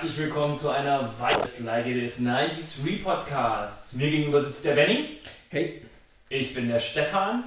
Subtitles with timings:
[0.00, 3.92] herzlich willkommen zu einer weiteren Leiche des 90s Re-Podcasts.
[3.96, 5.18] Mir gegenüber sitzt der Benny.
[5.50, 5.82] Hey,
[6.30, 7.44] Ich bin der Stefan.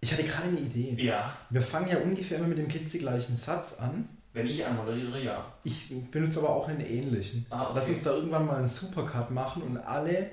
[0.00, 0.96] ich hatte gerade eine Idee.
[1.00, 4.08] Ja, Wir fangen ja ungefähr immer mit dem klitzegleichen Satz an.
[4.32, 5.54] wenn ich anmoderiere, ja.
[5.62, 7.46] Ich benutze aber auch einen ähnlichen.
[7.50, 7.72] Ah, okay.
[7.76, 10.32] Lass uns da irgendwann mal einen Supercut machen und alle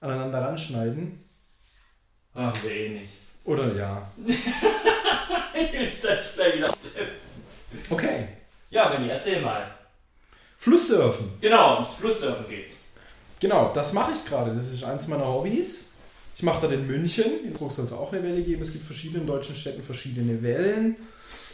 [0.00, 1.22] aneinander ranschneiden.
[2.32, 3.12] Machen wir eh nicht.
[3.44, 4.10] Oder ja.
[5.54, 7.42] Ich will das schnell wieder ausbremsen.
[7.90, 8.28] Okay.
[8.70, 9.70] Ja, Benny, erzähl mal.
[10.62, 11.28] Flusssurfen.
[11.40, 12.84] Genau, ums Flusssurfen geht's.
[13.40, 14.54] Genau, das mache ich gerade.
[14.54, 15.90] Das ist eins meiner Hobbys.
[16.36, 17.40] Ich mache das in München.
[17.40, 18.62] In Innsbruck soll es auch eine Welle geben.
[18.62, 20.94] Es gibt verschiedene in deutschen Städten verschiedene Wellen.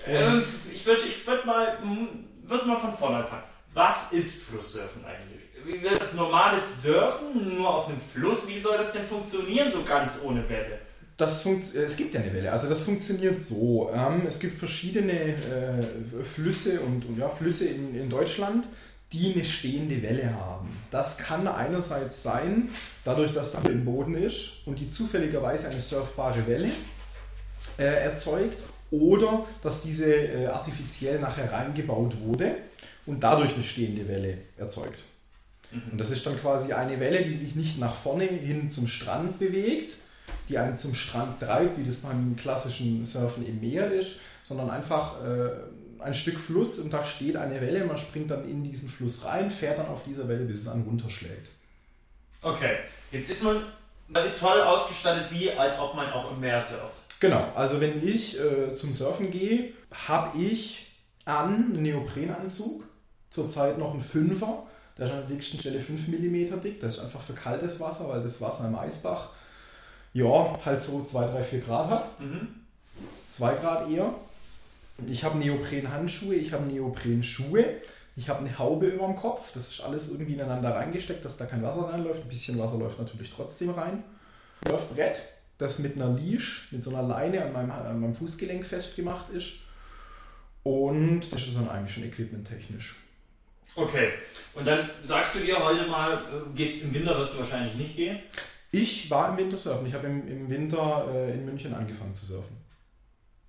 [0.06, 2.08] Ähm, ich würde ich würd mal, hm,
[2.42, 3.44] würd mal von vorne anfangen.
[3.72, 5.40] Was ist Flusssurfen eigentlich?
[5.64, 8.46] Wie wird das normales Surfen nur auf einem Fluss?
[8.46, 10.80] Wie soll das denn funktionieren, so ganz ohne Welle?
[11.18, 12.52] Das funkt, äh, es gibt ja eine Welle.
[12.52, 13.90] Also das funktioniert so.
[13.92, 18.68] Ähm, es gibt verschiedene äh, Flüsse und, und ja, Flüsse in, in Deutschland,
[19.12, 20.76] die eine stehende Welle haben.
[20.90, 22.70] Das kann einerseits sein,
[23.04, 26.72] dadurch, dass da im Boden ist und die zufälligerweise eine surfbare Welle
[27.78, 32.56] äh, erzeugt, oder dass diese äh, artifiziell nachher reingebaut wurde
[33.06, 35.00] und dadurch eine stehende Welle erzeugt.
[35.92, 39.38] Und das ist dann quasi eine Welle, die sich nicht nach vorne hin zum Strand
[39.38, 39.96] bewegt,
[40.48, 45.22] die einen zum Strand treibt, wie das beim klassischen Surfen im Meer ist, sondern einfach
[45.22, 45.50] äh,
[46.00, 49.50] ein Stück Fluss und da steht eine Welle, man springt dann in diesen Fluss rein,
[49.50, 51.48] fährt dann auf dieser Welle, bis es einen runterschlägt.
[52.42, 52.76] Okay,
[53.10, 53.56] jetzt ist man,
[54.08, 56.94] man ist voll ausgestattet, wie als ob man auch im Meer surft.
[57.20, 59.72] Genau, also wenn ich äh, zum Surfen gehe,
[60.06, 60.86] habe ich
[61.24, 62.84] an einen Neoprenanzug,
[63.30, 64.64] zurzeit noch ein Fünfer,
[64.96, 68.08] der ist an der dicksten Stelle 5 mm dick, das ist einfach für kaltes Wasser,
[68.08, 69.30] weil das Wasser im Eisbach
[70.12, 72.20] ja halt so 2, 3, 4 Grad hat.
[72.20, 72.48] Mhm.
[73.28, 74.14] 2 Grad eher.
[75.06, 77.80] Ich habe Neopren-Handschuhe, ich habe Neopren-Schuhe,
[78.16, 79.52] ich habe eine Haube über dem Kopf.
[79.52, 82.22] Das ist alles irgendwie ineinander reingesteckt, dass da kein Wasser reinläuft.
[82.22, 84.02] Ein bisschen Wasser läuft natürlich trotzdem rein.
[84.66, 85.22] Surfbrett,
[85.58, 89.54] das mit einer Leash, mit so einer Leine an meinem, an meinem Fußgelenk festgemacht ist.
[90.64, 92.96] Und das ist dann eigentlich schon equipmenttechnisch.
[93.76, 94.08] Okay,
[94.54, 97.94] und dann sagst du dir heute mal, äh, gehst im Winter wirst du wahrscheinlich nicht
[97.94, 98.18] gehen.
[98.72, 99.86] Ich war im Winter surfen.
[99.86, 102.56] Ich habe im, im Winter äh, in München angefangen zu surfen.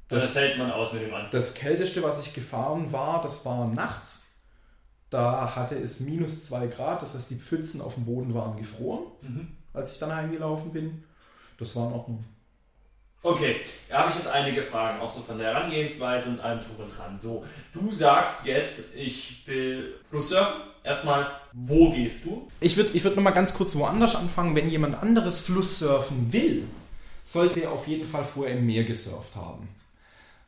[0.09, 1.31] Das, Das- hält man aus mit dem Anzug.
[1.34, 4.25] Das kälteste, was ich gefahren war, das war nachts.
[5.09, 9.06] Da hatte es minus 2 Grad, das heißt die Pfützen auf dem Boden waren gefroren,
[9.22, 9.47] Mhm.
[9.74, 11.03] als ich dann heimgelaufen bin.
[11.58, 12.24] Das war in Ordnung.
[13.22, 13.58] Okay,
[13.90, 16.97] da habe ich jetzt einige Fragen, auch so von der Herangehensweise und allem drum und
[16.97, 17.18] dran.
[17.18, 17.44] So,
[17.74, 20.62] du sagst jetzt, ich will Flusssurfen.
[20.84, 22.47] Erstmal, wo gehst du?
[22.62, 24.56] Ich würde ich würd nochmal ganz kurz woanders anfangen.
[24.56, 26.64] Wenn jemand anderes Flusssurfen will,
[27.26, 29.68] sollte er auf jeden Fall vorher im Meer gesurft haben.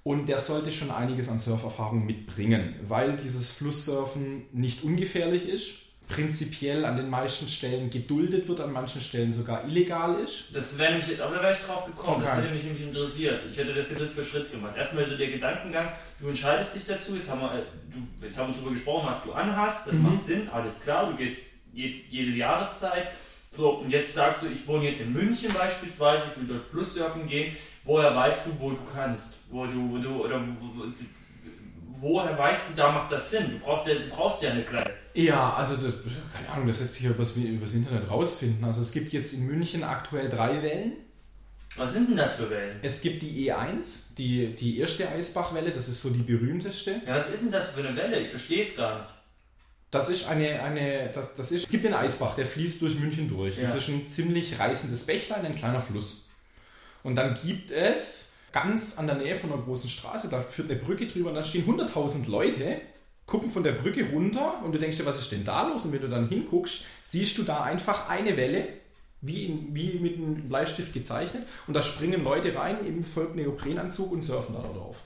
[0.04, 5.74] Und der sollte schon einiges an Surferfahrung mitbringen, weil dieses Flusssurfen nicht ungefährlich ist,
[6.10, 10.46] prinzipiell an den meisten Stellen geduldet wird, an manchen Stellen sogar illegal ist.
[10.54, 12.42] Das wäre nämlich, da wäre ich drauf gekommen, das Okay.
[12.42, 13.42] hätte mich nämlich interessiert.
[13.50, 14.76] Ich hätte das jetzt Schritt für Schritt gemacht.
[14.76, 17.64] Erstmal so der Gedankengang, du entscheidest dich dazu, jetzt haben wir, äh,
[17.94, 20.04] du, jetzt haben wir darüber gesprochen, was du anhast, das Mhm.
[20.04, 23.08] macht Sinn, alles klar, du gehst je, jede Jahreszeit.
[23.50, 27.26] So, und jetzt sagst du, ich wohne jetzt in München beispielsweise, ich will dort Flusssurfen
[27.26, 27.56] gehen.
[27.84, 29.40] Woher weißt du, wo du kannst?
[29.50, 30.92] Wo du, wo du, oder wo, wo-
[32.00, 33.52] woher weißt du, da macht das Sinn?
[33.52, 34.92] Du brauchst ja, du brauchst ja eine kleine.
[35.14, 35.94] Ja, also das,
[36.34, 38.64] keine Ahnung, das lässt sich ja übers, übers Internet rausfinden.
[38.64, 40.94] Also es gibt jetzt in München aktuell drei Wellen.
[41.78, 42.76] Was sind denn das für Wellen?
[42.82, 47.02] Es gibt die E1, die, die erste Eisbachwelle, das ist so die berühmteste.
[47.06, 48.20] Ja, was ist denn das für eine Welle?
[48.20, 49.10] Ich verstehe es gar nicht.
[49.90, 53.28] Das ist eine, eine das, das ist, es gibt den Eisbach, der fließt durch München
[53.30, 53.56] durch.
[53.56, 53.76] Das Ja.
[53.78, 56.30] ist ein ziemlich reißendes Bächlein, ein kleiner Fluss.
[57.04, 60.80] Und dann gibt es ganz an der Nähe von einer großen Straße, da führt eine
[60.80, 62.82] Brücke drüber und da stehen 100.000 Leute,
[63.26, 65.86] gucken von der Brücke runter und du denkst dir, was ist denn da los?
[65.86, 68.68] Und wenn du dann hinguckst, siehst du da einfach eine Welle,
[69.22, 74.12] wie, in, wie mit einem Bleistift gezeichnet und da springen Leute rein im volk Neoprenanzug
[74.12, 74.98] und surfen da drauf.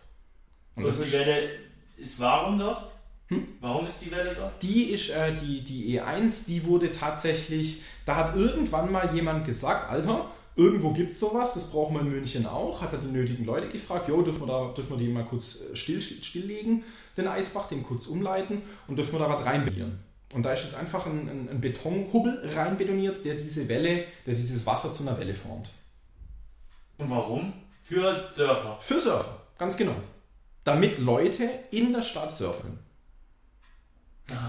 [0.75, 1.49] Und Und das die Welle
[1.97, 2.81] ist warum dort?
[3.27, 3.47] Hm?
[3.59, 4.61] Warum ist die Welle dort?
[4.61, 9.89] Die ist äh, die, die E1, die wurde tatsächlich, da hat irgendwann mal jemand gesagt,
[9.89, 13.45] Alter, irgendwo gibt es sowas, das brauchen wir in München auch, hat er die nötigen
[13.45, 16.83] Leute gefragt, jo, dürfen wir, da, dürfen wir den mal kurz äh, still, stilllegen,
[17.17, 19.99] den Eisbach, den kurz umleiten und dürfen wir da was reinbetonieren.
[20.33, 24.65] Und da ist jetzt einfach ein, ein, ein Betonhubbel reinbetoniert, der diese Welle, der dieses
[24.65, 25.71] Wasser zu einer Welle formt.
[26.97, 27.53] Und warum?
[27.81, 28.77] Für Surfer.
[28.81, 29.95] Für Surfer, ganz genau.
[30.63, 32.79] Damit Leute in der Stadt surfen.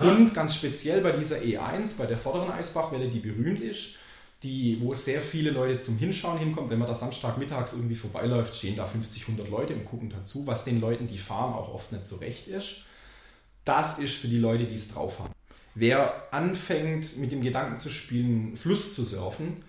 [0.00, 3.97] Und ganz speziell bei dieser E1, bei der vorderen Eisbachwelle, die berühmt ist,
[4.46, 8.76] die, wo sehr viele Leute zum Hinschauen hinkommen, wenn man da Samstagmittags irgendwie vorbeiläuft, stehen
[8.76, 12.06] da 50, 100 Leute und gucken dazu, was den Leuten, die fahren, auch oft nicht
[12.06, 12.82] so recht ist.
[13.64, 15.32] Das ist für die Leute, die es drauf haben.
[15.75, 19.64] Wer anfängt mit dem Gedanken zu spielen, Fluss zu surfen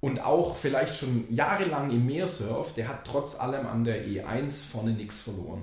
[0.00, 4.68] und auch vielleicht schon jahrelang im Meer surft, der hat trotz allem an der E1
[4.68, 5.62] vorne nichts verloren.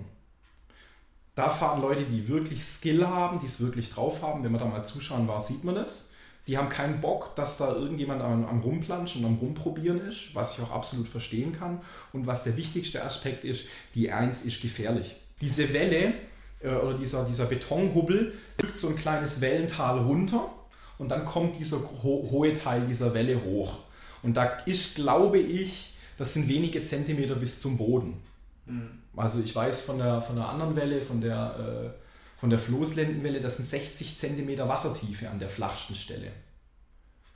[1.36, 4.44] Da fahren Leute, die wirklich Skill haben, die es wirklich drauf haben.
[4.44, 6.13] Wenn man da mal zuschauen war, sieht man das.
[6.48, 10.58] Die haben keinen Bock, dass da irgendjemand am, am Rumplanschen und am Rumprobieren ist, was
[10.58, 11.82] ich auch absolut verstehen kann.
[12.12, 15.16] Und was der wichtigste Aspekt ist, die 1 ist gefährlich.
[15.40, 16.14] Diese Welle
[16.60, 20.50] äh, oder dieser, dieser Betonhubbel drückt so ein kleines Wellental runter
[20.98, 23.78] und dann kommt dieser ho hohe Teil dieser Welle hoch.
[24.22, 28.22] Und da ist, glaube ich, das sind wenige Zentimeter bis zum Boden.
[28.66, 28.90] Mhm.
[29.16, 32.03] Also ich weiß von der, von der anderen Welle, von der äh,
[32.44, 36.28] von der Floßlendenwelle, das sind 60 cm Wassertiefe an der flachsten Stelle.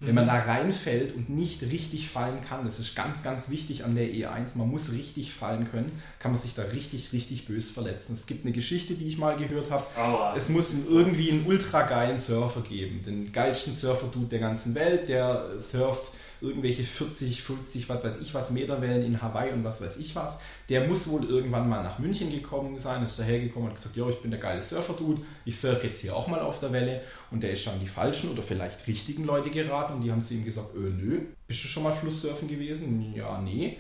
[0.01, 0.27] Wenn man mhm.
[0.27, 4.57] da reinfällt und nicht richtig fallen kann, das ist ganz, ganz wichtig an der E1,
[4.57, 8.15] man muss richtig fallen können, kann man sich da richtig, richtig bös verletzen.
[8.15, 9.85] Es gibt eine Geschichte, die ich mal gehört habe.
[9.95, 15.07] Aua, es muss irgendwie einen ultra geilen Surfer geben, den geilsten Surfer-Dude der ganzen Welt,
[15.07, 19.97] der surft irgendwelche 40, 50, was weiß ich was Meterwellen in Hawaii und was weiß
[19.97, 20.41] ich was.
[20.69, 24.21] Der muss wohl irgendwann mal nach München gekommen sein, ist dahergekommen und gesagt, ja, ich
[24.21, 27.01] bin der geile Surfer-Dude, ich surfe jetzt hier auch mal auf der Welle.
[27.31, 30.33] Und der ist schon die falschen oder vielleicht richtigen Leute geraten und die haben zu
[30.33, 33.13] ihm gesagt, öh, nö, bist du schon mal Flusssurfen gewesen?
[33.15, 33.77] Ja, nee.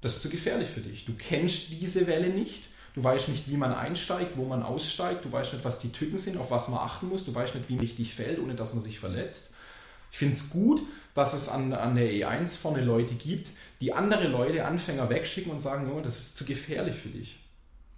[0.00, 1.04] Das ist zu gefährlich für dich.
[1.04, 2.64] Du kennst diese Welle nicht.
[2.94, 5.24] Du weißt nicht, wie man einsteigt, wo man aussteigt.
[5.24, 7.24] Du weißt nicht, was die Tücken sind, auf was man achten muss.
[7.24, 9.54] Du weißt nicht, wie richtig fällt, ohne dass man sich verletzt.
[10.10, 10.82] Ich finde es gut,
[11.14, 15.60] dass es an, an der E1 vorne Leute gibt, die andere Leute, Anfänger wegschicken und
[15.60, 17.38] sagen, das ist zu gefährlich für dich.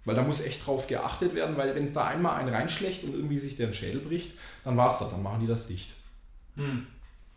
[0.05, 3.13] Weil da muss echt drauf geachtet werden, weil wenn es da einmal einen reinschlägt und
[3.13, 4.31] irgendwie sich der Schädel bricht,
[4.63, 5.91] dann war es das, dann machen die das dicht.
[6.55, 6.87] Hm.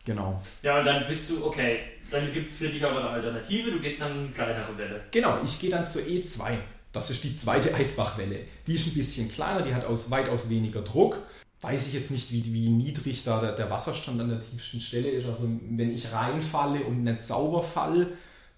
[0.05, 0.41] Genau.
[0.63, 1.81] Ja, und dann bist du, okay,
[2.11, 5.01] dann gibt es für dich aber eine Alternative, du gehst dann eine kleinere Welle.
[5.11, 6.59] Genau, ich gehe dann zur E2.
[6.93, 8.41] Das ist die zweite Eisbachwelle.
[8.67, 11.19] Die ist ein bisschen kleiner, die hat aus, weitaus weniger Druck
[11.61, 15.09] weiß ich jetzt nicht, wie, wie niedrig da der, der, Wasserstand an der tiefsten Stelle
[15.09, 15.27] ist.
[15.27, 18.09] Also wenn ich reinfalle und nicht sauber falle,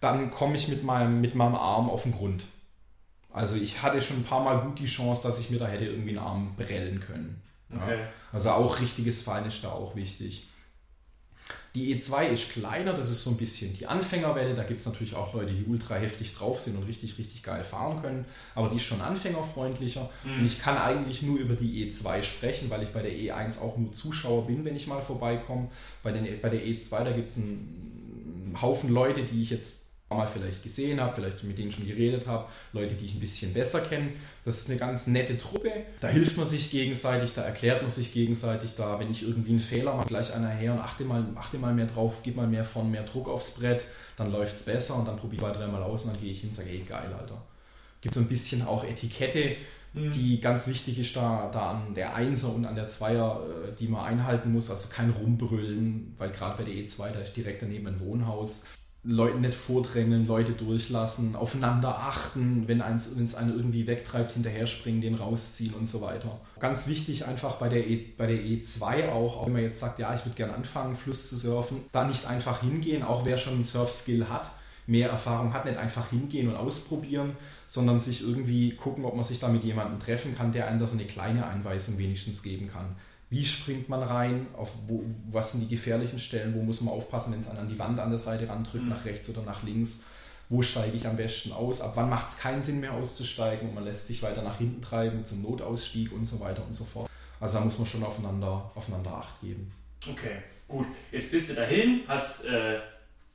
[0.01, 2.45] dann komme ich mit meinem, mit meinem Arm auf den Grund.
[3.33, 5.85] Also ich hatte schon ein paar Mal gut die Chance, dass ich mir da hätte
[5.85, 7.41] irgendwie einen Arm brellen können.
[7.75, 7.99] Okay.
[7.99, 8.09] Ja?
[8.33, 10.49] Also auch richtiges Fallen ist da auch wichtig.
[11.79, 14.55] Die E2 ist kleiner, das ist so ein bisschen die Anfängerwelle.
[14.55, 17.63] Da gibt es natürlich auch Leute, die ultra heftig drauf sind und richtig, richtig geil
[17.63, 18.25] fahren können.
[18.57, 20.11] Aber die ist schon anfängerfreundlicher.
[20.25, 20.41] Mhm.
[20.41, 23.77] Und ich kann eigentlich nur über die E2 sprechen, weil ich bei der E1 auch
[23.77, 25.69] nur Zuschauer bin, wenn ich mal vorbeikomme.
[26.03, 30.63] Bei, bei der E2, da gibt es einen Haufen Leute, die ich jetzt mal vielleicht
[30.63, 34.11] gesehen habe, vielleicht mit denen schon geredet habe, Leute, die ich ein bisschen besser kenne.
[34.45, 35.71] Das ist eine ganz nette Truppe.
[36.01, 38.75] Da hilft man sich gegenseitig, da erklärt man sich gegenseitig.
[38.75, 41.75] Da, wenn ich irgendwie einen Fehler mache, gleich einer her und achte mal, achte mal
[41.75, 43.85] mehr drauf, gib mal mehr von, mehr Druck aufs Brett,
[44.17, 46.41] dann läuft es besser und dann probiere ich zwei, dreimal aus und dann gehe ich
[46.41, 47.43] hin und sage, ey, geil, Alter.
[48.01, 49.57] Gibt so ein bisschen auch Etikette,
[49.93, 50.11] mhm.
[50.13, 53.89] die ganz wichtig ist da, da an der Einser und an der Zweier, äh, die
[53.89, 54.71] man einhalten muss.
[54.71, 58.65] Also kein Rumbrüllen, weil gerade bei der E2, da ist direkt daneben ein Wohnhaus.
[59.11, 65.01] Leuten nicht vordrängeln, Leute durchlassen, aufeinander achten, wenn eins es einen irgendwie wegtreibt, hinterher springen,
[65.01, 66.39] den rausziehen und so weiter.
[66.61, 69.99] Ganz wichtig einfach bei der, e, bei der E2 auch, auch wenn man jetzt sagt,
[69.99, 73.55] ja, ich würde gerne anfangen, Fluss zu surfen, da nicht einfach hingehen, auch wer schon
[73.55, 74.51] einen Surf-Skill hat,
[74.87, 77.33] mehr Erfahrung hat, nicht einfach hingehen und ausprobieren,
[77.67, 80.87] sondern sich irgendwie gucken, ob man sich da mit jemandem treffen kann, der einem da
[80.87, 82.95] so eine kleine Einweisung wenigstens geben kann
[83.31, 87.33] wie springt man rein, auf wo, was sind die gefährlichen Stellen, wo muss man aufpassen,
[87.33, 88.91] wenn es an die Wand an der Seite randrückt, mhm.
[88.91, 90.05] nach rechts oder nach links,
[90.49, 93.75] wo steige ich am besten aus, ab wann macht es keinen Sinn mehr auszusteigen und
[93.75, 97.11] man lässt sich weiter nach hinten treiben zum Notausstieg und so weiter und so fort.
[97.39, 99.71] Also da muss man schon aufeinander, aufeinander Acht geben.
[100.11, 100.87] Okay, gut.
[101.13, 102.81] Jetzt bist du dahin, hast äh,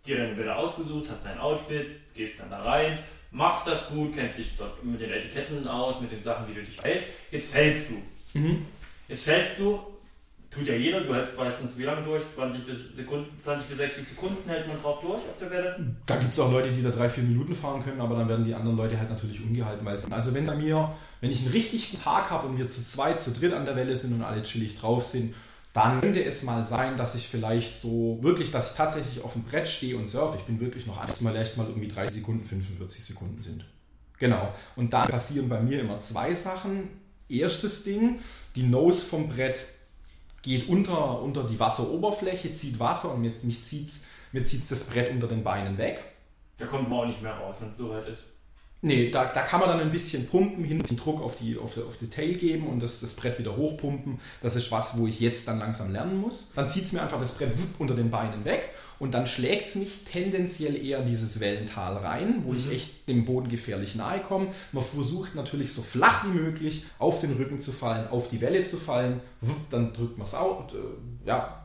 [0.05, 2.97] dir deine Bilder ausgesucht, hast dein Outfit, gehst dann da rein,
[3.31, 6.63] machst das gut, kennst dich dort mit den Etiketten aus, mit den Sachen, wie du
[6.63, 7.07] dich hältst.
[7.31, 8.39] Jetzt fällst du.
[8.39, 8.65] Mhm.
[9.07, 9.79] Jetzt fällst du,
[10.49, 12.27] tut ja jeder, du hältst meistens wie lange durch?
[12.27, 15.95] 20 bis, Sekunden, 20 bis 60 Sekunden hält man drauf durch auf der Welle?
[16.05, 18.45] Da gibt es auch Leute, die da drei, vier Minuten fahren können, aber dann werden
[18.45, 19.85] die anderen Leute halt natürlich ungehalten.
[19.85, 23.19] Weil also wenn bei mir, wenn ich einen richtigen Tag habe und wir zu zweit,
[23.19, 25.33] zu dritt an der Welle sind und alle chillig drauf sind,
[25.73, 29.43] dann könnte es mal sein, dass ich vielleicht so wirklich, dass ich tatsächlich auf dem
[29.43, 30.37] Brett stehe und surfe.
[30.37, 33.65] Ich bin wirklich noch anders, mal echt mal irgendwie 30 Sekunden, 45 Sekunden sind.
[34.19, 34.53] Genau.
[34.75, 37.02] Und dann passieren bei mir immer zwei Sachen.
[37.39, 38.19] Erstes Ding,
[38.55, 39.65] die Nose vom Brett
[40.41, 43.89] geht unter, unter die Wasseroberfläche, zieht Wasser und mir, mich zieht
[44.33, 46.01] mir zieht's das Brett unter den Beinen weg.
[46.57, 48.23] Da kommt man auch nicht mehr raus, wenn es so weit ist.
[48.85, 51.95] Nee, da, da kann man dann ein bisschen pumpen, hinten Druck auf die, auf, auf
[51.95, 54.19] die Tail geben und das, das Brett wieder hochpumpen.
[54.41, 56.51] Das ist was, wo ich jetzt dann langsam lernen muss.
[56.53, 59.75] Dann zieht es mir einfach das Brett unter den Beinen weg und dann schlägt es
[59.75, 62.57] mich tendenziell eher in dieses Wellental rein, wo mhm.
[62.57, 64.47] ich echt dem Boden gefährlich nahe komme.
[64.73, 68.65] Man versucht natürlich so flach wie möglich auf den Rücken zu fallen, auf die Welle
[68.65, 69.21] zu fallen.
[69.71, 71.62] Dann drückt man es out, äh, ja,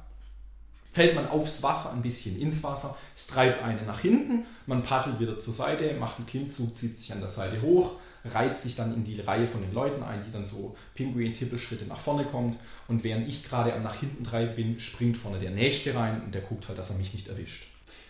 [0.98, 5.20] fällt man aufs Wasser, ein bisschen ins Wasser, es treibt einen nach hinten, man paddelt
[5.20, 7.92] wieder zur Seite, macht einen Klimmzug, zieht sich an der Seite hoch,
[8.24, 12.00] reiht sich dann in die Reihe von den Leuten ein, die dann so Pinguin-Tippelschritte nach
[12.00, 15.94] vorne kommt und während ich gerade am nach hinten treiben bin, springt vorne der Nächste
[15.94, 17.68] rein und der guckt halt, dass er mich nicht erwischt.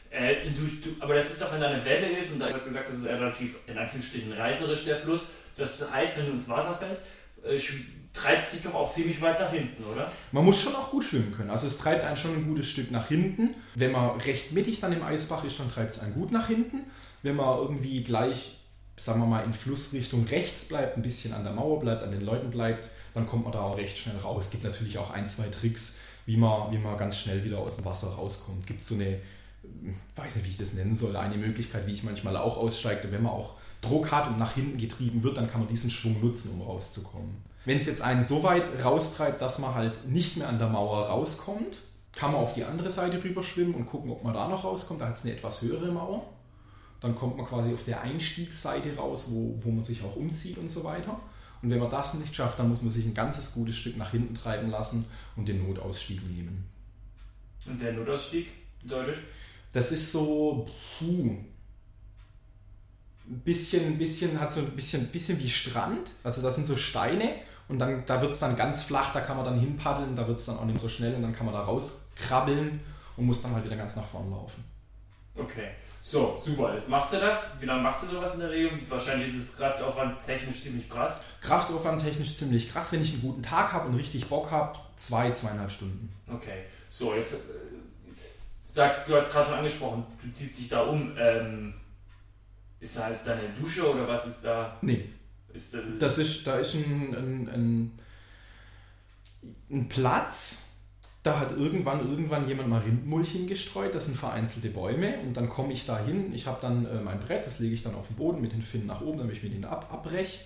[0.09, 2.65] Äh, du, du, aber das ist doch, wenn da eine Welle ist und da hast
[2.65, 5.27] gesagt, das ist relativ in Anführungsstrichen reißerisch der Fluss.
[5.59, 7.03] Das heißt, wenn du ins Wasser fällst,
[7.45, 7.59] äh,
[8.19, 10.11] treibt sich doch auch ziemlich weit nach hinten, oder?
[10.33, 11.51] Man muss schon auch gut schwimmen können.
[11.51, 13.55] Also es treibt einen schon ein gutes Stück nach hinten.
[13.75, 16.85] Wenn man recht mittig dann im Eisbach ist, dann treibt es einen gut nach hinten.
[17.23, 18.59] Wenn man irgendwie gleich,
[18.97, 22.23] sagen wir mal, in Flussrichtung rechts bleibt, ein bisschen an der Mauer bleibt, an den
[22.23, 24.47] Leuten bleibt, dann kommt man da auch recht schnell raus.
[24.47, 27.77] Es gibt natürlich auch ein, zwei Tricks, wie man, wie man ganz schnell wieder aus
[27.77, 28.67] dem Wasser rauskommt.
[28.67, 29.19] Gibt so eine,
[30.17, 33.23] weiß nicht, wie ich das nennen soll, eine Möglichkeit, wie ich manchmal auch aussteige, wenn
[33.23, 36.53] man auch Druck hat und nach hinten getrieben wird, dann kann man diesen Schwung nutzen,
[36.53, 37.37] um rauszukommen.
[37.65, 41.07] Wenn es jetzt einen so weit raustreibt, dass man halt nicht mehr an der Mauer
[41.07, 41.83] rauskommt,
[42.13, 45.01] kann man auf die andere Seite rüber schwimmen und gucken, ob man da noch rauskommt.
[45.01, 46.27] Da hat es eine etwas höhere Mauer.
[47.01, 50.71] Dann kommt man quasi auf der Einstiegsseite raus, wo, wo man sich auch umzieht und
[50.71, 51.21] so weiter.
[51.63, 54.11] Und wenn man das nicht schafft, dann muss man sich ein ganzes gutes Stück nach
[54.11, 55.07] hinten treiben lassen
[55.37, 56.69] und den Notausstieg nehmen.
[57.67, 58.49] Und der Notausstieg
[58.83, 59.19] bedeutet?
[59.73, 60.67] Das ist so,
[60.99, 61.37] puh,
[63.31, 66.13] ein bisschen, bisschen, hat so ein bisschen, bisschen wie Strand.
[66.25, 67.35] Also das sind so Steine
[67.69, 70.39] und dann, da wird es dann ganz flach, da kann man dann hinpaddeln, da wird
[70.39, 72.81] es dann auch nicht so schnell und dann kann man da rauskrabbeln
[73.17, 74.65] und muss dann halt wieder ganz nach vorne laufen.
[75.37, 75.69] Okay,
[76.01, 76.75] so, super.
[76.75, 77.51] Jetzt machst du das.
[77.61, 78.81] Wie lange machst du sowas in der Regel?
[78.89, 81.21] Wahrscheinlich ist es Kraftaufwand technisch ziemlich krass.
[81.43, 82.93] Kraftaufwand technisch ziemlich krass.
[82.93, 86.13] Wenn ich einen guten Tag habe und richtig Bock habe, zwei, zweieinhalb Stunden.
[86.33, 87.37] Okay, so, jetzt äh,
[88.65, 91.15] sagst du, hast gerade schon angesprochen, du ziehst dich da um.
[91.19, 91.75] Ähm,
[92.81, 94.79] ist da jetzt deine Dusche oder was ist da?
[94.83, 95.05] Nee,
[95.53, 97.99] ist, äh, das ist, da ist ein, ein, ein,
[99.71, 100.69] ein Platz,
[101.23, 105.73] da hat irgendwann irgendwann jemand mal Rindmulch hingestreut, das sind vereinzelte Bäume und dann komme
[105.73, 108.17] ich da hin, ich habe dann äh, mein Brett, das lege ich dann auf den
[108.17, 110.41] Boden mit den Finnen nach oben, damit ich mir den ab, abbreche.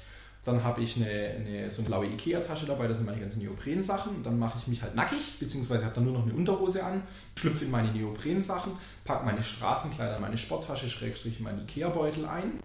[0.45, 4.25] Dann habe ich eine, eine, so eine blaue Ikea-Tasche dabei, da sind meine ganzen Neopren-Sachen.
[4.25, 7.03] Dann mache ich mich halt nackig, beziehungsweise habe dann nur noch eine Unterhose an,
[7.39, 8.73] schlüpfe in meine Neopren-Sachen,
[9.05, 12.61] packe meine Straßenkleider, meine Sporttasche, Schrägstrich meinen Ikea-Beutel ein,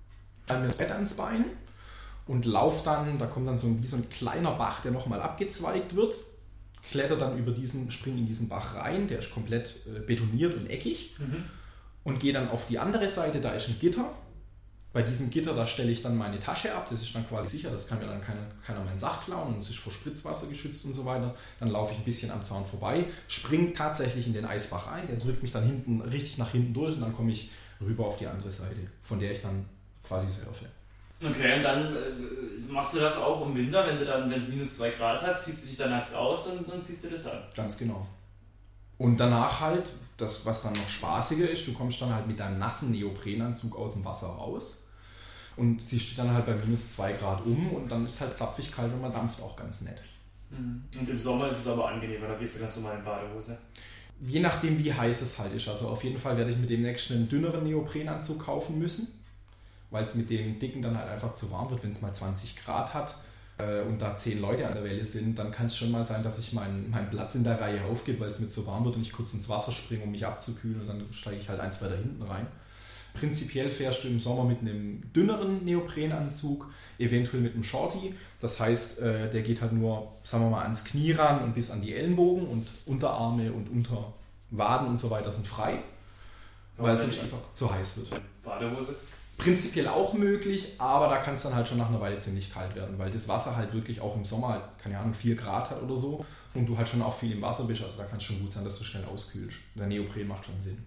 [0.48, 1.46] dann mir das Bett ans Bein,
[2.28, 5.22] und laufe dann, da kommt dann so ein, wie so ein kleiner Bach, der nochmal
[5.22, 6.16] abgezweigt wird,
[6.90, 10.68] kletter dann über diesen, springe in diesen Bach rein, der ist komplett äh, betoniert und
[10.68, 11.44] eckig mhm.
[12.04, 14.12] und gehe dann auf die andere Seite, da ist ein Gitter.
[14.98, 17.70] Bei diesem Gitter, da stelle ich dann meine Tasche ab, das ist dann quasi sicher,
[17.70, 20.86] das kann mir dann keiner, keiner mein Sach klauen und es ist vor Spritzwasser geschützt
[20.86, 21.36] und so weiter.
[21.60, 25.18] Dann laufe ich ein bisschen am Zaun vorbei, springe tatsächlich in den Eisbach ein, der
[25.18, 28.26] drückt mich dann hinten richtig nach hinten durch und dann komme ich rüber auf die
[28.26, 29.66] andere Seite, von der ich dann
[30.04, 30.66] quasi surfe.
[31.24, 32.00] Okay, und dann äh,
[32.68, 35.40] machst du das auch im Winter, wenn du dann, wenn es minus 2 Grad hat,
[35.40, 37.44] ziehst du dich dann nackt aus und dann ziehst du das an.
[37.56, 38.08] Ganz genau.
[38.98, 42.58] Und danach halt, das, was dann noch spaßiger ist, du kommst dann halt mit deinem
[42.58, 44.86] nassen Neoprenanzug aus dem Wasser raus
[45.58, 48.94] und ziehst dann halt bei minus 2 Grad um und dann ist halt zapfig kalt
[48.94, 50.02] und man dampft auch ganz nett.
[50.50, 50.84] Mhm.
[51.00, 53.58] Und im Sommer ist es aber angenehmer, da gehst du ganz normal in Badehose.
[54.22, 55.68] Je nachdem, wie heiß es halt ist.
[55.68, 59.08] Also auf jeden Fall werde ich mit dem nächsten einen dünneren Neoprenanzug kaufen müssen
[59.90, 62.58] weil es mit dem Dicken dann halt einfach zu warm wird, wenn es mal 20
[62.64, 63.16] Grad hat
[63.58, 66.24] äh, und da 10 Leute an der Welle sind, dann kann es schon mal sein,
[66.24, 68.96] dass ich meinen mein Platz in der Reihe aufgebe, weil es mir zu warm wird
[68.96, 71.82] und ich kurz ins Wasser springe, um mich abzukühlen und dann steige ich halt eins
[71.82, 72.48] weiter hinten rein.
[73.20, 76.70] Prinzipiell fährst du im Sommer mit einem dünneren Neoprenanzug,
[77.00, 78.14] eventuell mit einem Shorty.
[78.40, 81.72] Das heißt, äh, der geht halt nur, sagen wir mal, ans Knie ran und bis
[81.72, 85.80] an die Ellenbogen und Unterarme und Unterwaden und so weiter sind frei,
[86.78, 88.22] weil es nicht einfach zu heiß wird.
[88.44, 88.96] Badehose?
[89.38, 92.76] prinzipiell auch möglich, aber da kann es dann halt schon nach einer Weile ziemlich kalt
[92.76, 95.82] werden, weil das Wasser halt wirklich auch im Sommer, halt, keine Ahnung, 4 Grad hat
[95.82, 98.24] oder so und du halt schon auch viel im Wasser bist, also da kann es
[98.24, 99.58] schon gut sein, dass du schnell auskühlst.
[99.76, 100.84] Der Neopren macht schon Sinn.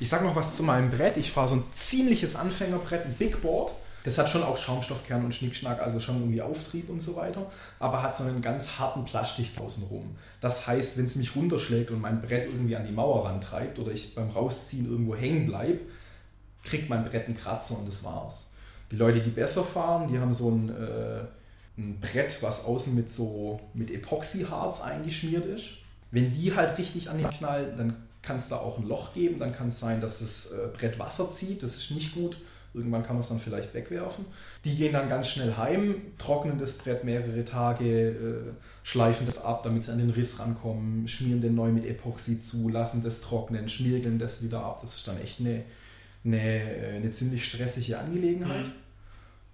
[0.00, 1.16] Ich sag noch was zu meinem Brett.
[1.16, 3.72] Ich fahre so ein ziemliches Anfängerbrett, ein Big Board.
[4.04, 8.02] Das hat schon auch Schaumstoffkern und Schnickschnack, also schon irgendwie Auftrieb und so weiter, aber
[8.02, 10.16] hat so einen ganz harten Plastik außenrum.
[10.40, 13.92] Das heißt, wenn es mich runterschlägt und mein Brett irgendwie an die Mauer rantreibt oder
[13.92, 15.80] ich beim Rausziehen irgendwo hängen bleibe,
[16.62, 18.52] kriegt mein Brett einen Kratzer und das war's.
[18.90, 21.20] Die Leute, die besser fahren, die haben so ein, äh,
[21.76, 25.64] ein Brett, was außen mit so mit Epoxyharz eingeschmiert ist.
[26.10, 29.38] Wenn die halt richtig an den knallen, dann kann es da auch ein Loch geben.
[29.38, 31.62] Dann kann es sein, dass das äh, Brett Wasser zieht.
[31.62, 32.36] Das ist nicht gut.
[32.74, 34.26] Irgendwann kann man es dann vielleicht wegwerfen.
[34.66, 39.62] Die gehen dann ganz schnell heim, trocknen das Brett mehrere Tage, äh, schleifen das ab,
[39.62, 43.70] damit sie an den Riss rankommen, schmieren den neu mit Epoxy zu, lassen das trocknen,
[43.70, 44.82] schmirgeln das wieder ab.
[44.82, 45.64] Das ist dann echt eine,
[46.24, 48.66] eine, äh, eine ziemlich stressige Angelegenheit.
[48.66, 48.87] Mhm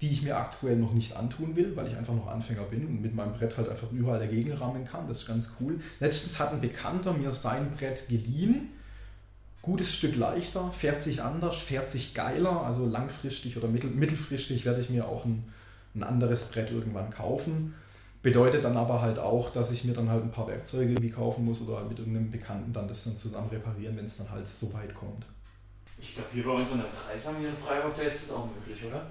[0.01, 3.01] die ich mir aktuell noch nicht antun will, weil ich einfach noch Anfänger bin und
[3.01, 5.07] mit meinem Brett halt einfach überall dagegen rammen kann.
[5.09, 5.81] Das ist ganz cool.
[6.01, 8.71] Letztens hat ein Bekannter mir sein Brett geliehen.
[9.63, 12.63] Gutes Stück leichter, fährt sich anders, fährt sich geiler.
[12.63, 15.45] Also langfristig oder mittel, mittelfristig werde ich mir auch ein,
[15.95, 17.75] ein anderes Brett irgendwann kaufen.
[18.23, 21.45] Bedeutet dann aber halt auch, dass ich mir dann halt ein paar Werkzeuge irgendwie kaufen
[21.45, 24.73] muss oder mit irgendeinem Bekannten dann das dann zusammen reparieren, wenn es dann halt so
[24.75, 25.27] weit kommt.
[25.99, 28.49] Ich glaube, hier bei uns an der Kreisheim hier in Freiburg, da ist das auch
[28.55, 29.07] möglich, oder?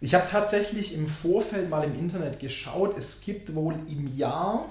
[0.00, 2.96] Ich habe tatsächlich im Vorfeld mal im Internet geschaut.
[2.96, 4.66] Es gibt wohl im Jahr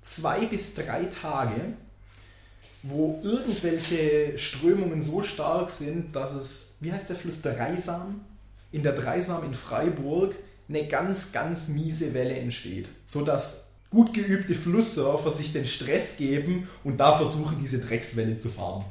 [0.00, 1.74] zwei bis drei Tage,
[2.82, 8.22] wo irgendwelche Strömungen so stark sind, dass es, wie heißt der Fluss, Dreisam?
[8.72, 10.34] In der Dreisam in Freiburg
[10.68, 16.98] eine ganz, ganz miese Welle entsteht, sodass gut geübte Flusssurfer sich den Stress geben und
[16.98, 18.84] da versuchen, diese Dreckswelle zu fahren.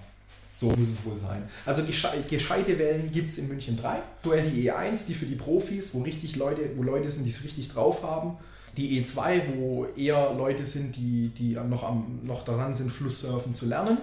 [0.60, 1.48] So muss es wohl sein.
[1.66, 4.02] Also gescheite Wellen gibt es in München 3.
[4.22, 7.46] Duell die E1, die für die Profis, wo richtig Leute, wo Leute sind, die es
[7.46, 8.38] richtig drauf haben.
[8.76, 13.68] Die E2, wo eher Leute sind, die, die noch, am, noch daran sind, Flusssurfen zu
[13.68, 14.00] lernen.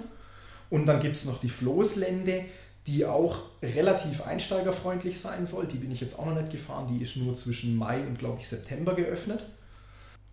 [0.70, 2.46] Und dann gibt es noch die Floßlände,
[2.86, 5.66] die auch relativ einsteigerfreundlich sein soll.
[5.66, 6.86] Die bin ich jetzt auch noch nicht gefahren.
[6.88, 9.44] Die ist nur zwischen Mai und, glaube ich, September geöffnet.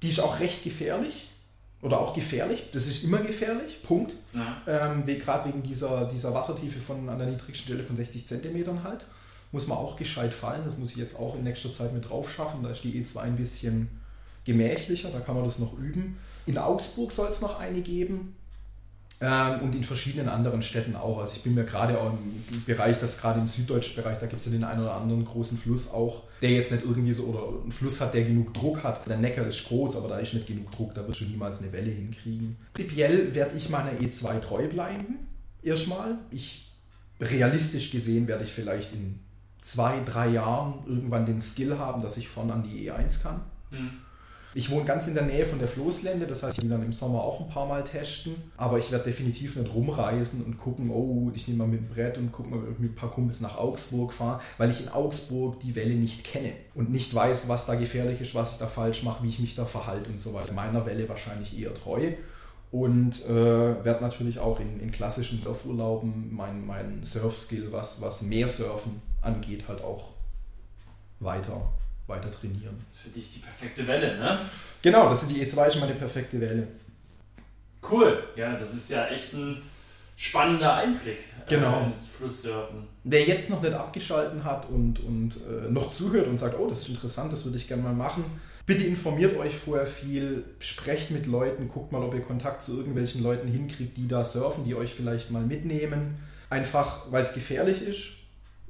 [0.01, 1.32] Die ist auch recht gefährlich
[1.83, 2.69] oder auch gefährlich.
[2.71, 4.15] Das ist immer gefährlich, Punkt.
[4.33, 4.61] Ja.
[4.65, 9.05] Ähm, Gerade wegen dieser, dieser Wassertiefe von an der niedrigsten Stelle von 60 cm halt.
[9.51, 10.63] Muss man auch gescheit fallen.
[10.65, 12.63] Das muss ich jetzt auch in nächster Zeit mit drauf schaffen.
[12.63, 13.89] Da ist die E2 ein bisschen
[14.45, 16.17] gemächlicher, da kann man das noch üben.
[16.45, 18.35] In Augsburg soll es noch eine geben.
[19.25, 21.19] Ähm, und in verschiedenen anderen Städten auch.
[21.19, 24.41] Also ich bin mir gerade auch im Bereich, das gerade im süddeutschen Bereich, da gibt
[24.41, 27.61] es ja den einen oder anderen großen Fluss auch, der jetzt nicht irgendwie so, oder
[27.61, 29.07] einen Fluss hat, der genug Druck hat.
[29.07, 31.71] Der Neckar ist groß, aber da ist nicht genug Druck, da wird schon niemals eine
[31.71, 32.57] Welle hinkriegen.
[32.73, 35.19] Prinzipiell werde ich meiner E2 treu bleiben.
[35.61, 36.17] Erstmal.
[36.29, 36.73] Ich,
[37.21, 39.19] realistisch gesehen werde ich vielleicht in
[39.61, 43.39] zwei, drei Jahren irgendwann den Skill haben, dass ich von an die E1 kann.
[43.71, 43.91] Mhm.
[44.55, 46.93] Ich wohne ganz in der Nähe von der Floßlände, das heißt, ich will dann im
[46.93, 48.35] Sommer auch ein paar Mal testen.
[48.55, 52.17] Aber ich werde definitiv nicht rumreisen und gucken, oh, ich nehme mal mit dem Brett
[52.17, 55.75] und gucke mal mit ein paar Kumpels nach Augsburg fahren, weil ich in Augsburg die
[55.75, 59.23] Welle nicht kenne und nicht weiß, was da gefährlich ist, was ich da falsch mache,
[59.23, 60.53] wie ich mich da verhalte und so weiter.
[60.53, 62.11] Meiner Welle wahrscheinlich eher treu
[62.71, 63.29] und äh,
[63.83, 69.83] werde natürlich auch in, in klassischen Surfurlauben mein, mein Surf-Skill, was, was Meersurfen angeht, halt
[69.83, 70.09] auch
[71.19, 71.71] weiter
[72.07, 72.83] weiter trainieren.
[72.85, 74.39] Das ist für dich die perfekte Welle, ne?
[74.81, 76.67] Genau, das ist die E2 schon mal die perfekte Welle.
[77.89, 79.61] Cool, ja, das ist ja echt ein
[80.15, 81.81] spannender Einblick äh, genau.
[81.81, 82.87] äh, ins Flusssurfen.
[83.03, 86.81] Wer jetzt noch nicht abgeschalten hat und, und äh, noch zuhört und sagt, oh, das
[86.81, 88.23] ist interessant, das würde ich gerne mal machen,
[88.65, 93.23] bitte informiert euch vorher viel, sprecht mit Leuten, guckt mal, ob ihr Kontakt zu irgendwelchen
[93.23, 96.19] Leuten hinkriegt, die da surfen, die euch vielleicht mal mitnehmen.
[96.49, 98.09] Einfach, weil es gefährlich ist,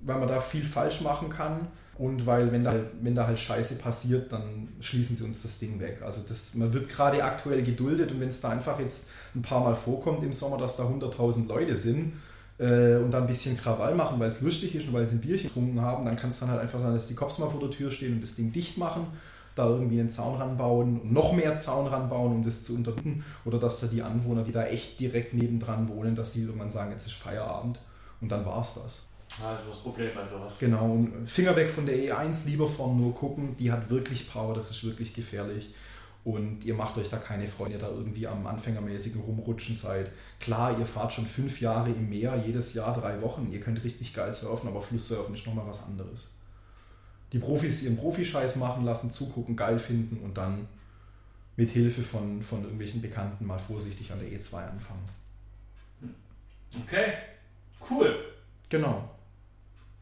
[0.02, 3.75] weil man da viel falsch machen kann und weil, wenn da, wenn da halt Scheiße
[3.75, 6.01] passiert, dann schließen sie uns das Ding weg.
[6.03, 9.63] Also das, man wird gerade aktuell geduldet und wenn es da einfach jetzt ein paar
[9.63, 12.13] Mal vorkommt im Sommer, dass da 100.000 Leute sind
[12.58, 15.21] äh, und da ein bisschen Krawall machen, weil es lustig ist und weil sie ein
[15.21, 17.60] Bierchen getrunken haben, dann kann es dann halt einfach sein, dass die Cops mal vor
[17.60, 19.06] der Tür stehen und das Ding dicht machen,
[19.53, 23.23] da irgendwie einen Zaun ranbauen und noch mehr Zaun ranbauen, um das zu unterdrücken.
[23.45, 26.89] Oder dass da die Anwohner, die da echt direkt nebendran wohnen, dass die irgendwann sagen,
[26.89, 27.79] jetzt ist Feierabend
[28.19, 29.01] und dann war es das.
[29.41, 30.60] Ah, ist das Problem bei sowas.
[30.60, 34.69] Genau, Finger weg von der E1, lieber vorn nur gucken, die hat wirklich Power, das
[34.69, 35.74] ist wirklich gefährlich.
[36.24, 40.12] Und ihr macht euch da keine Freunde, da irgendwie am anfängermäßigen Rumrutschen seid.
[40.39, 43.50] Klar, ihr fahrt schon fünf Jahre im Meer, jedes Jahr drei Wochen.
[43.52, 46.28] Ihr könnt richtig geil surfen, aber Flusssurfen ist nochmal was anderes.
[47.34, 50.67] Die Profis ihren Profischeiß machen lassen, zugucken, geil finden und dann
[51.58, 55.04] mit Hilfe von, von irgendwelchen Bekannten mal vorsichtig an der E2 anfangen.
[56.84, 57.13] Okay,
[57.89, 58.15] cool.
[58.69, 59.12] Genau.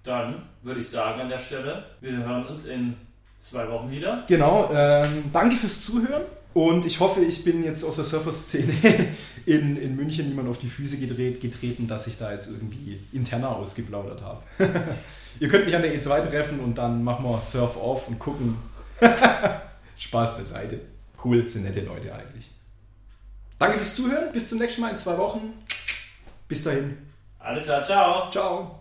[0.04, 2.96] Dann würde ich sagen an der Stelle, wir hören uns in
[3.38, 4.24] zwei Wochen wieder.
[4.28, 8.74] Genau, ähm, danke fürs Zuhören und ich hoffe, ich bin jetzt aus der Surfer-Szene
[9.46, 13.56] in, in München niemand auf die Füße gedreht, getreten, dass ich da jetzt irgendwie interner
[13.56, 14.44] ausgeplaudert habe.
[15.40, 18.58] Ihr könnt mich an der E2 treffen und dann machen wir Surf off und gucken.
[19.98, 20.82] Spaß beiseite.
[21.24, 22.50] Cool, sind nette Leute eigentlich.
[23.58, 25.54] Danke fürs Zuhören, bis zum nächsten Mal in zwei Wochen.
[26.48, 26.98] Bis dahin.
[27.40, 28.30] Alles klar, ciao.
[28.30, 28.81] Ciao.